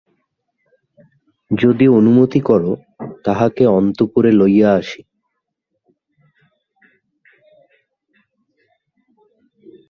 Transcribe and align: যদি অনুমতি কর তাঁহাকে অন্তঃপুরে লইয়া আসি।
যদি 1.51 1.85
অনুমতি 1.89 2.39
কর 2.41 2.63
তাঁহাকে 3.25 3.63
অন্তঃপুরে 3.77 4.31
লইয়া 4.31 4.69
আসি। 4.73 5.01